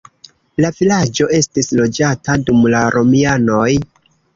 [0.65, 3.73] La vilaĝo estis loĝata dum la romianoj.